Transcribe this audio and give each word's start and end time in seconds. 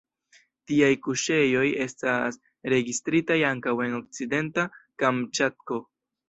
Tiaj 0.69 0.87
kuŝejoj 1.07 1.65
estas 1.85 2.39
registritaj 2.75 3.37
ankaŭ 3.51 3.75
en 3.89 3.95
Okcidenta 3.99 4.65
Kamĉatko. 5.05 5.81